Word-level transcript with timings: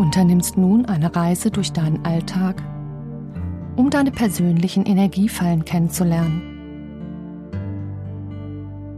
Unternimmst 0.00 0.56
nun 0.56 0.86
eine 0.86 1.14
Reise 1.14 1.50
durch 1.50 1.72
deinen 1.72 2.02
Alltag, 2.06 2.62
um 3.76 3.90
deine 3.90 4.10
persönlichen 4.10 4.86
Energiefallen 4.86 5.66
kennenzulernen. 5.66 6.40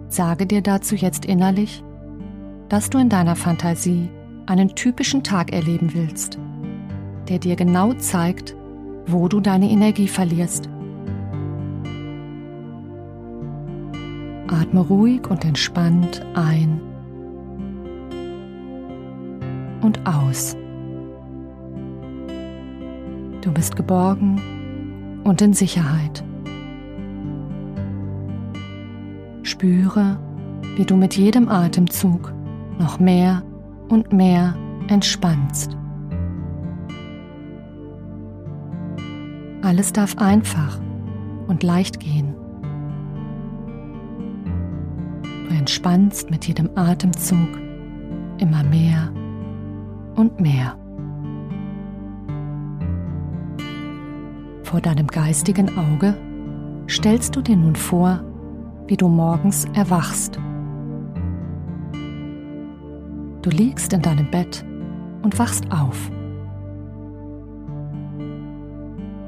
Sage 0.09 0.47
dir 0.47 0.63
dazu 0.63 0.95
jetzt 0.95 1.25
innerlich, 1.25 1.83
dass 2.69 2.89
du 2.89 2.99
in 2.99 3.09
deiner 3.09 3.35
Fantasie 3.35 4.11
einen 4.47 4.77
typischen 4.77 5.25
Tag 5.25 5.53
erleben 5.53 5.93
willst, 5.93 6.39
der 7.29 7.41
dir 7.41 7.57
genau 7.57 7.95
zeigt, 7.95 8.55
wo 9.09 9.27
du 9.27 9.41
deine 9.41 9.71
Energie 9.71 10.07
verlierst. 10.07 10.69
Atme 14.47 14.81
ruhig 14.83 15.29
und 15.29 15.45
entspannt 15.45 16.25
ein 16.37 16.81
und 19.81 20.07
aus. 20.07 20.57
Du 23.43 23.51
bist 23.51 23.75
geborgen 23.75 25.21
und 25.25 25.43
in 25.43 25.53
Sicherheit. 25.53 26.23
Spüre, 29.43 30.17
wie 30.77 30.85
du 30.85 30.97
mit 30.97 31.17
jedem 31.17 31.49
Atemzug 31.49 32.33
noch 32.79 33.01
mehr 33.01 33.43
und 33.89 34.13
mehr 34.13 34.55
entspannst. 34.87 35.77
Alles 39.63 39.93
darf 39.93 40.17
einfach 40.19 40.81
und 41.49 41.65
leicht 41.65 41.99
gehen. 41.99 42.35
Du 45.49 45.55
entspannst 45.57 46.31
mit 46.31 46.47
jedem 46.47 46.71
Atemzug 46.77 47.49
immer 48.39 48.63
mehr 48.63 49.13
und 50.15 50.41
mehr. 50.41 50.77
Vor 54.73 54.81
deinem 54.81 55.07
geistigen 55.07 55.77
Auge 55.77 56.17
stellst 56.89 57.37
du 57.37 57.43
dir 57.43 57.59
nun 57.59 57.77
vor, 57.77 58.25
wie 58.87 58.97
du 58.97 59.07
morgens 59.07 59.67
erwachst. 59.75 60.41
Du 63.43 63.51
liegst 63.51 63.93
in 63.93 64.01
deinem 64.01 64.31
Bett 64.31 64.65
und 65.21 65.39
wachst 65.39 65.71
auf. 65.71 66.11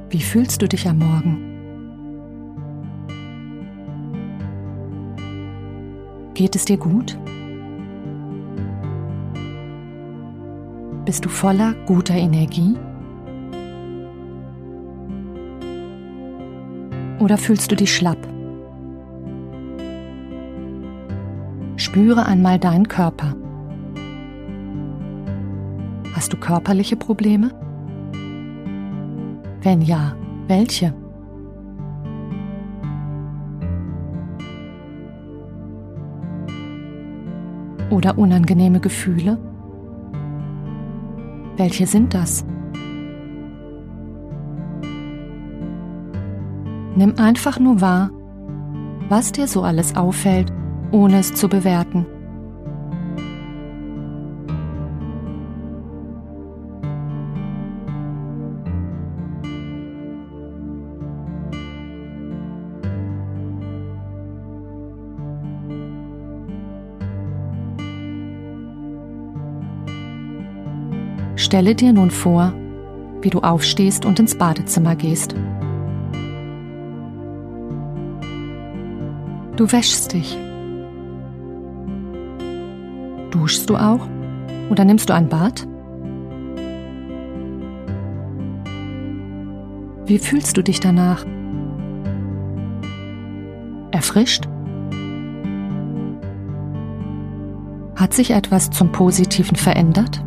Wie 0.09 0.23
fühlst 0.23 0.63
du 0.63 0.67
dich 0.67 0.89
am 0.89 0.99
Morgen? 0.99 1.37
Geht 6.33 6.57
es 6.57 6.65
dir 6.65 6.79
gut? 6.79 7.19
Bist 11.05 11.23
du 11.23 11.29
voller 11.29 11.75
guter 11.85 12.15
Energie? 12.15 12.79
Oder 17.19 17.39
fühlst 17.39 17.71
du 17.71 17.77
dich 17.77 17.95
schlapp? 17.95 18.19
Spüre 21.77 22.27
einmal 22.27 22.59
deinen 22.59 22.89
Körper. 22.89 23.35
Hast 26.15 26.33
du 26.33 26.37
körperliche 26.37 26.97
Probleme? 26.97 27.51
Wenn 29.63 29.83
ja, 29.83 30.17
welche? 30.47 30.95
Oder 37.91 38.19
unangenehme 38.19 38.81
Gefühle? 38.81 39.39
Welche 41.57 41.87
sind 41.87 42.15
das? 42.15 42.45
Nimm 46.97 47.15
einfach 47.19 47.59
nur 47.59 47.81
wahr, 47.81 48.11
was 49.09 49.33
dir 49.33 49.49
so 49.49 49.63
alles 49.63 49.97
auffällt, 49.97 50.53
ohne 50.93 51.19
es 51.19 51.35
zu 51.35 51.49
bewerten. 51.49 52.07
Stelle 71.37 71.75
dir 71.75 71.93
nun 71.93 72.11
vor, 72.11 72.53
wie 73.21 73.31
du 73.31 73.41
aufstehst 73.41 74.05
und 74.05 74.19
ins 74.19 74.37
Badezimmer 74.37 74.97
gehst. 74.97 75.35
Du 79.57 79.71
wäschst 79.71 80.13
dich. 80.13 80.37
Duschst 83.31 83.71
du 83.71 83.77
auch? 83.77 84.09
Oder 84.69 84.85
nimmst 84.85 85.11
du 85.11 85.15
ein 85.15 85.29
Bad? 85.29 85.67
Wie 90.07 90.19
fühlst 90.19 90.57
du 90.57 90.63
dich 90.63 90.81
danach? 90.81 91.25
Erfrischt? 93.93 94.49
Hat 97.95 98.13
sich 98.13 98.33
etwas 98.33 98.71
zum 98.71 98.91
Positiven 98.91 99.57
verändert? 99.57 100.25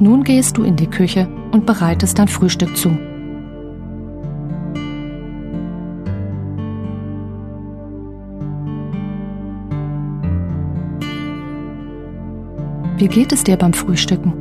Nun 0.00 0.22
gehst 0.22 0.58
du 0.58 0.64
in 0.64 0.76
die 0.76 0.86
Küche 0.86 1.28
und 1.52 1.66
bereitest 1.66 2.18
dein 2.18 2.28
Frühstück 2.28 2.76
zu. 2.76 2.90
Wie 12.98 13.06
geht 13.06 13.32
es 13.32 13.44
dir 13.44 13.56
beim 13.56 13.72
Frühstücken? 13.72 14.34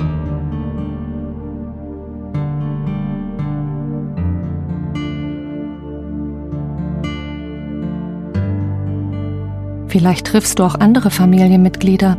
Vielleicht 9.88 10.28
triffst 10.28 10.60
du 10.60 10.64
auch 10.64 10.76
andere 10.76 11.12
Familienmitglieder, 11.12 12.18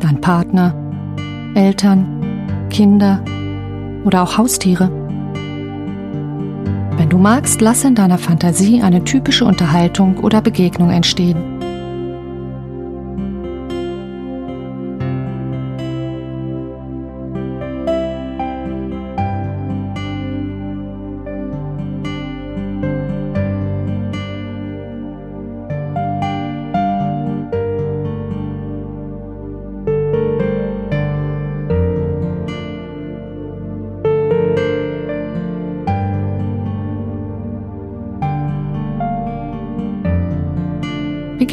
dein 0.00 0.20
Partner, 0.20 0.74
Eltern, 1.54 2.15
Kinder 2.76 3.22
oder 4.04 4.22
auch 4.22 4.36
Haustiere. 4.36 4.90
Wenn 6.98 7.08
du 7.08 7.16
magst, 7.16 7.62
lass 7.62 7.84
in 7.84 7.94
deiner 7.94 8.18
Fantasie 8.18 8.82
eine 8.82 9.02
typische 9.02 9.46
Unterhaltung 9.46 10.18
oder 10.18 10.42
Begegnung 10.42 10.90
entstehen. 10.90 11.55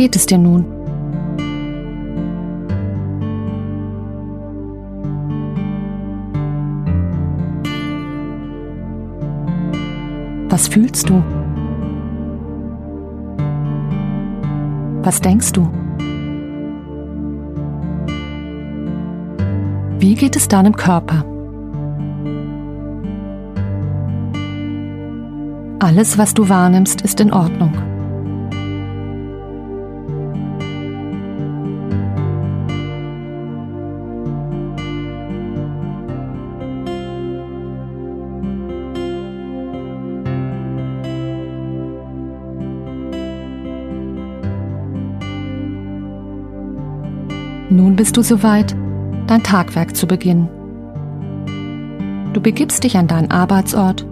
Geht 0.04 0.18
es 0.18 0.26
dir 0.26 0.38
nun? 0.38 0.66
Was 10.50 10.68
fühlst 10.68 11.08
du? 11.08 11.24
Was 15.04 15.22
denkst 15.22 15.54
du? 15.54 15.70
Wie 20.00 20.16
geht 20.16 20.36
es 20.36 20.50
deinem 20.50 20.76
Körper? 20.76 21.24
Alles, 25.80 26.18
was 26.18 26.34
du 26.34 26.50
wahrnimmst, 26.50 27.04
ist 27.04 27.22
in 27.22 27.32
Ordnung. 27.32 27.93
Nun 47.74 47.96
bist 47.96 48.16
du 48.18 48.22
soweit, 48.22 48.76
dein 49.26 49.42
Tagwerk 49.42 49.96
zu 49.96 50.06
beginnen. 50.06 50.48
Du 52.32 52.40
begibst 52.40 52.84
dich 52.84 52.98
an 52.98 53.08
deinen 53.08 53.32
Arbeitsort, 53.32 54.06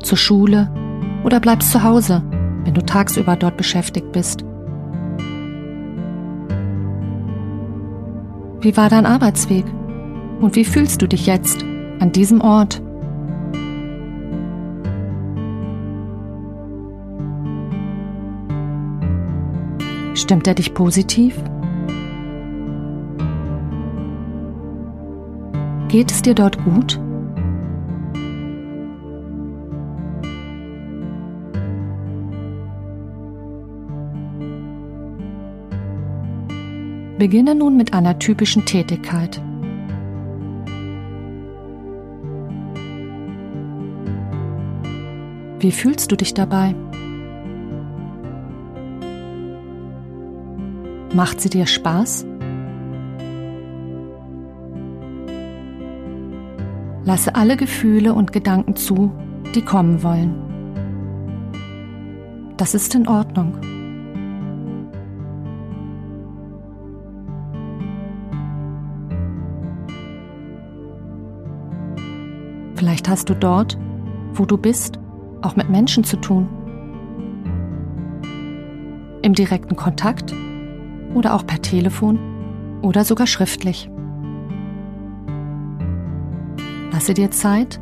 zur 0.00 0.16
Schule 0.16 0.70
oder 1.24 1.40
bleibst 1.40 1.72
zu 1.72 1.82
Hause, 1.82 2.22
wenn 2.62 2.72
du 2.72 2.86
tagsüber 2.86 3.34
dort 3.34 3.56
beschäftigt 3.56 4.12
bist. 4.12 4.44
Wie 8.60 8.76
war 8.76 8.88
dein 8.88 9.06
Arbeitsweg? 9.06 9.64
Und 10.40 10.54
wie 10.54 10.64
fühlst 10.64 11.02
du 11.02 11.08
dich 11.08 11.26
jetzt 11.26 11.64
an 11.98 12.12
diesem 12.12 12.40
Ort? 12.40 12.80
Stimmt 20.14 20.46
er 20.46 20.54
dich 20.54 20.74
positiv? 20.74 21.34
Geht 25.90 26.12
es 26.12 26.22
dir 26.22 26.36
dort 26.36 26.56
gut? 26.64 27.00
Beginne 37.18 37.56
nun 37.56 37.76
mit 37.76 37.92
einer 37.92 38.20
typischen 38.20 38.64
Tätigkeit. 38.64 39.42
Wie 45.58 45.72
fühlst 45.72 46.12
du 46.12 46.16
dich 46.16 46.34
dabei? 46.34 46.76
Macht 51.12 51.40
sie 51.40 51.50
dir 51.50 51.66
Spaß? 51.66 52.29
Lasse 57.04 57.34
alle 57.34 57.56
Gefühle 57.56 58.14
und 58.14 58.32
Gedanken 58.32 58.76
zu, 58.76 59.10
die 59.54 59.62
kommen 59.62 60.02
wollen. 60.02 60.34
Das 62.56 62.74
ist 62.74 62.94
in 62.94 63.08
Ordnung. 63.08 63.56
Vielleicht 72.74 73.08
hast 73.08 73.28
du 73.30 73.34
dort, 73.34 73.78
wo 74.34 74.44
du 74.44 74.56
bist, 74.56 74.98
auch 75.42 75.56
mit 75.56 75.70
Menschen 75.70 76.04
zu 76.04 76.16
tun. 76.18 76.48
Im 79.22 79.34
direkten 79.34 79.76
Kontakt 79.76 80.34
oder 81.14 81.34
auch 81.34 81.46
per 81.46 81.60
Telefon 81.62 82.18
oder 82.82 83.04
sogar 83.04 83.26
schriftlich. 83.26 83.90
Lasse 87.00 87.14
dir 87.14 87.30
Zeit, 87.30 87.80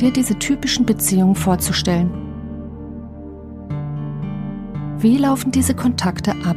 dir 0.00 0.12
diese 0.12 0.38
typischen 0.38 0.86
Beziehungen 0.86 1.34
vorzustellen. 1.34 2.08
Wie 5.00 5.16
laufen 5.16 5.50
diese 5.50 5.74
Kontakte 5.74 6.36
ab? 6.46 6.56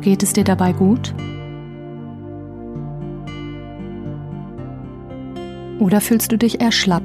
Geht 0.00 0.22
es 0.22 0.32
dir 0.32 0.44
dabei 0.44 0.72
gut? 0.72 1.14
Oder 5.86 6.00
fühlst 6.00 6.32
du 6.32 6.36
dich 6.36 6.60
eher 6.60 6.72
schlapp? 6.72 7.04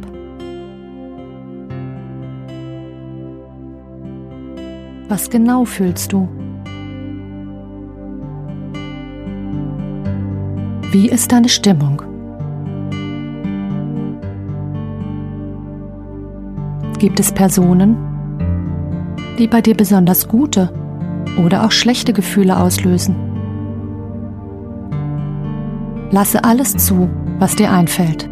Was 5.08 5.30
genau 5.30 5.66
fühlst 5.66 6.12
du? 6.12 6.28
Wie 10.92 11.10
ist 11.10 11.32
deine 11.32 11.48
Stimmung? 11.48 12.02
Gibt 16.98 17.20
es 17.20 17.32
Personen, 17.32 17.98
die 19.38 19.46
bei 19.46 19.62
dir 19.62 19.76
besonders 19.78 20.28
gute 20.28 20.74
oder 21.46 21.68
auch 21.68 21.72
schlechte 21.72 22.14
Gefühle 22.14 22.58
auslösen. 22.58 23.16
Lasse 26.10 26.44
alles 26.44 26.76
zu, 26.78 27.08
was 27.38 27.56
dir 27.56 27.72
einfällt. 27.72 28.31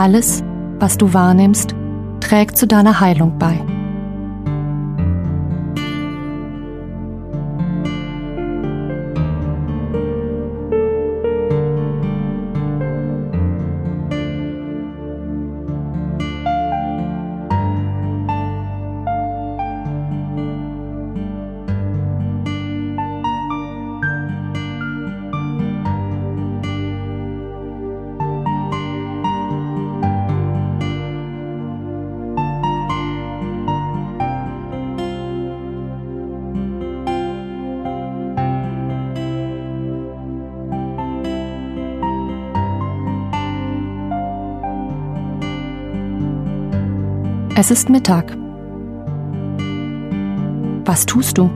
Alles, 0.00 0.42
was 0.78 0.96
du 0.96 1.12
wahrnimmst, 1.12 1.74
trägt 2.20 2.56
zu 2.56 2.66
deiner 2.66 3.00
Heilung 3.00 3.38
bei. 3.38 3.60
Es 47.56 47.70
ist 47.70 47.90
Mittag. 47.90 48.36
Was 50.84 51.04
tust 51.04 51.36
du? 51.36 51.50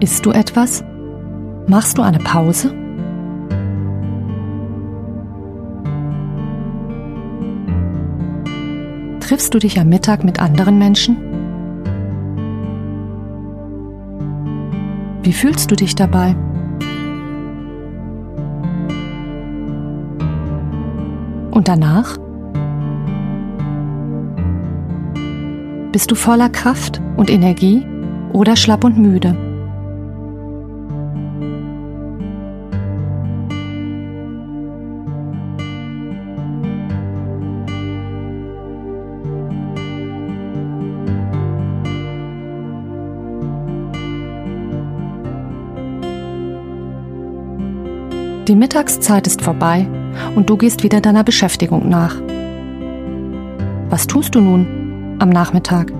Isst 0.00 0.24
du 0.24 0.30
etwas? 0.30 0.82
Machst 1.68 1.98
du 1.98 2.02
eine 2.02 2.18
Pause? 2.18 2.74
Triffst 9.20 9.52
du 9.54 9.58
dich 9.58 9.78
am 9.78 9.88
Mittag 9.88 10.24
mit 10.24 10.40
anderen 10.40 10.78
Menschen? 10.78 11.16
Wie 15.22 15.32
fühlst 15.32 15.70
du 15.70 15.76
dich 15.76 15.94
dabei? 15.94 16.36
Und 21.56 21.68
danach? 21.68 22.18
Bist 25.90 26.10
du 26.10 26.14
voller 26.14 26.50
Kraft 26.50 27.00
und 27.16 27.30
Energie 27.30 27.82
oder 28.34 28.56
schlapp 28.56 28.84
und 28.84 28.98
müde? 28.98 29.34
Die 48.46 48.54
Mittagszeit 48.54 49.26
ist 49.26 49.40
vorbei 49.40 49.88
und 50.34 50.48
du 50.48 50.56
gehst 50.56 50.82
wieder 50.82 51.00
deiner 51.00 51.24
Beschäftigung 51.24 51.88
nach. 51.88 52.16
Was 53.88 54.06
tust 54.06 54.34
du 54.34 54.40
nun 54.40 55.16
am 55.18 55.30
Nachmittag? 55.30 55.92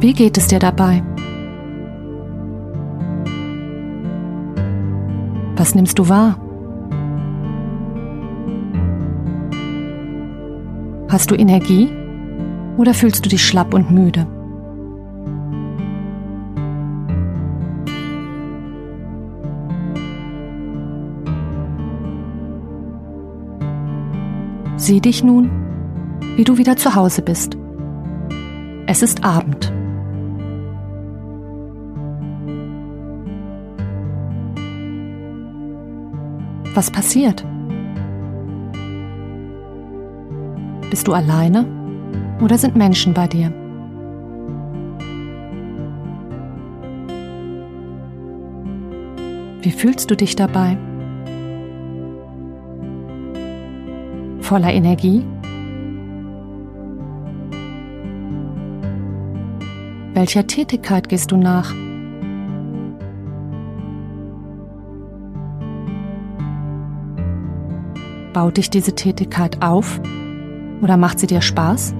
Wie 0.00 0.12
geht 0.12 0.36
es 0.36 0.48
dir 0.48 0.58
dabei? 0.58 1.02
Was 5.56 5.74
nimmst 5.74 5.98
du 5.98 6.08
wahr? 6.08 6.36
Hast 11.08 11.30
du 11.30 11.34
Energie? 11.34 11.88
Oder 12.76 12.92
fühlst 12.92 13.24
du 13.24 13.30
dich 13.30 13.46
schlapp 13.46 13.72
und 13.72 13.90
müde? 13.90 14.26
Sieh 24.86 25.00
dich 25.00 25.24
nun, 25.24 25.50
wie 26.36 26.44
du 26.44 26.58
wieder 26.58 26.76
zu 26.76 26.94
Hause 26.94 27.22
bist. 27.22 27.56
Es 28.86 29.00
ist 29.00 29.24
Abend. 29.24 29.72
Was 36.74 36.90
passiert? 36.90 37.46
Bist 40.90 41.08
du 41.08 41.14
alleine 41.14 41.66
oder 42.42 42.58
sind 42.58 42.76
Menschen 42.76 43.14
bei 43.14 43.26
dir? 43.26 43.54
Wie 49.62 49.72
fühlst 49.72 50.10
du 50.10 50.14
dich 50.14 50.36
dabei? 50.36 50.76
Voller 54.44 54.74
Energie? 54.74 55.24
Welcher 60.12 60.46
Tätigkeit 60.46 61.08
gehst 61.08 61.32
du 61.32 61.38
nach? 61.38 61.72
Baut 68.34 68.58
dich 68.58 68.68
diese 68.68 68.94
Tätigkeit 68.94 69.62
auf 69.62 69.98
oder 70.82 70.98
macht 70.98 71.20
sie 71.20 71.26
dir 71.26 71.40
Spaß? 71.40 71.94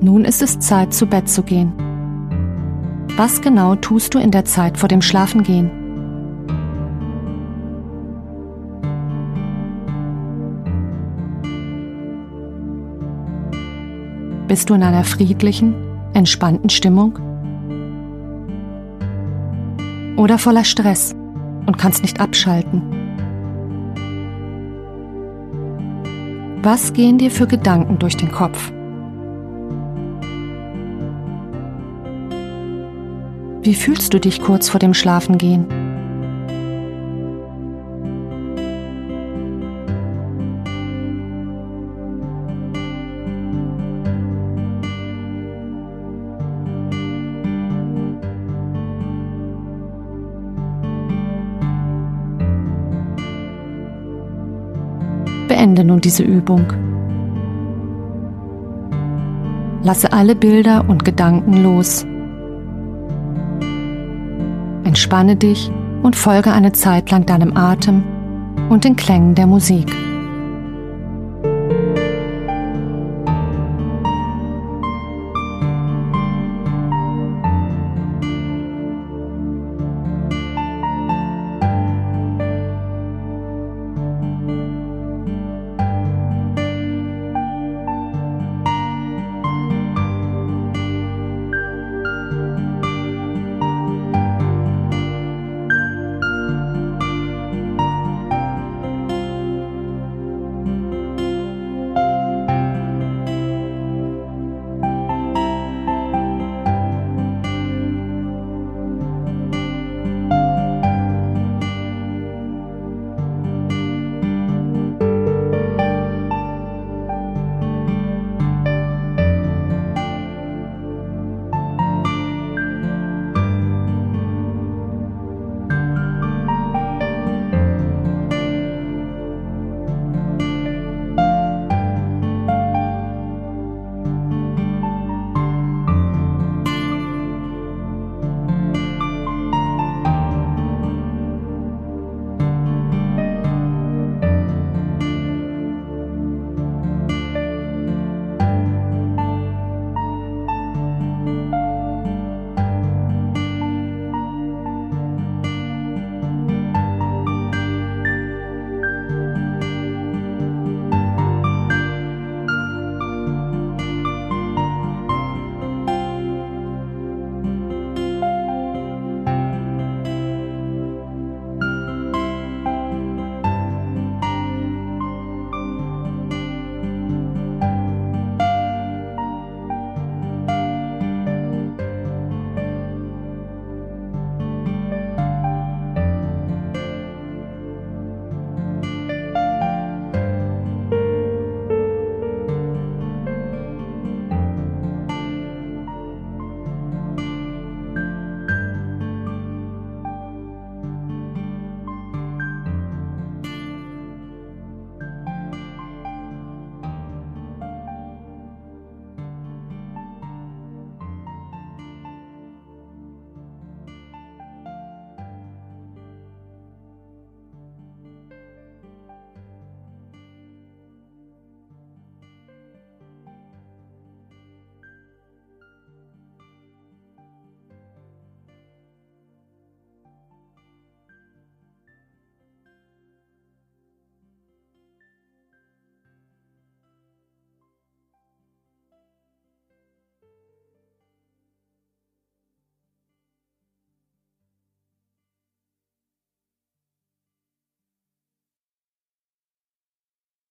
Nun 0.00 0.24
ist 0.24 0.40
es 0.40 0.58
Zeit, 0.58 0.94
zu 0.94 1.04
Bett 1.04 1.28
zu 1.28 1.42
gehen. 1.42 1.87
Was 3.18 3.40
genau 3.40 3.74
tust 3.74 4.14
du 4.14 4.20
in 4.20 4.30
der 4.30 4.44
Zeit 4.44 4.78
vor 4.78 4.88
dem 4.88 5.02
Schlafengehen? 5.02 5.72
Bist 14.46 14.70
du 14.70 14.74
in 14.74 14.84
einer 14.84 15.02
friedlichen, 15.02 15.74
entspannten 16.14 16.70
Stimmung? 16.70 17.18
Oder 20.16 20.38
voller 20.38 20.62
Stress 20.62 21.12
und 21.66 21.76
kannst 21.76 22.02
nicht 22.02 22.20
abschalten? 22.20 22.82
Was 26.62 26.92
gehen 26.92 27.18
dir 27.18 27.32
für 27.32 27.48
Gedanken 27.48 27.98
durch 27.98 28.16
den 28.16 28.30
Kopf? 28.30 28.70
Wie 33.68 33.74
fühlst 33.74 34.14
du 34.14 34.18
dich 34.18 34.40
kurz 34.40 34.70
vor 34.70 34.80
dem 34.80 34.94
Schlafengehen? 34.94 35.66
Beende 55.46 55.84
nun 55.84 56.00
diese 56.00 56.22
Übung. 56.22 56.72
Lasse 59.82 60.14
alle 60.14 60.34
Bilder 60.34 60.88
und 60.88 61.04
Gedanken 61.04 61.62
los. 61.62 62.06
Entspanne 64.98 65.36
dich 65.36 65.70
und 66.02 66.16
folge 66.16 66.50
eine 66.50 66.72
Zeit 66.72 67.12
lang 67.12 67.24
deinem 67.24 67.56
Atem 67.56 68.02
und 68.68 68.82
den 68.82 68.96
Klängen 68.96 69.36
der 69.36 69.46
Musik. 69.46 69.86